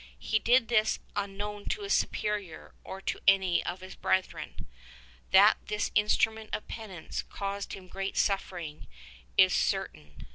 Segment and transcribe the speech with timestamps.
[0.17, 4.65] He did this unknown to his Superior or to any of his brethren.
[5.29, 8.87] That this instrument of penance caused him great suffering
[9.37, 10.25] is cer tain.